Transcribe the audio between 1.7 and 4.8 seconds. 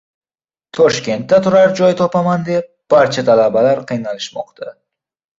joy topaman deb barcha talabalar qiynalishmoqda